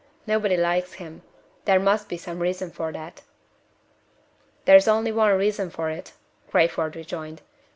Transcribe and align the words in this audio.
Nobody 0.25 0.57
likes 0.57 0.93
him 0.93 1.21
there 1.65 1.79
must 1.79 2.09
be 2.09 2.17
some 2.17 2.39
reason 2.39 2.71
for 2.71 2.91
that." 2.91 3.21
"There 4.65 4.75
is 4.75 4.87
only 4.87 5.11
one 5.11 5.37
reason 5.37 5.69
for 5.69 5.91
it," 5.91 6.13
Crayford 6.49 6.95
rejoined. 6.95 7.43